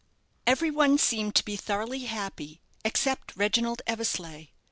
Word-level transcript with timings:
Every 0.47 0.71
one 0.71 0.97
seemed 0.97 1.35
to 1.35 1.45
be 1.45 1.55
thoroughly 1.55 2.05
happy 2.05 2.59
except 2.83 3.35
Reginald 3.35 3.83
Eversleigh. 3.85 4.47